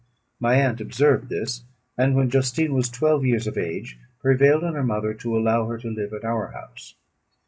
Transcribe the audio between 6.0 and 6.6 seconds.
at our